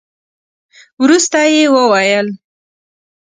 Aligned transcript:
وروسته 1.01 1.39
يې 1.53 1.63
وويل. 1.73 2.27